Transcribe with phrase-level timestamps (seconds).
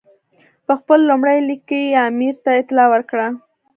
[0.65, 3.27] په خپل لومړي لیک کې یې امیر ته اطلاع ورکړه.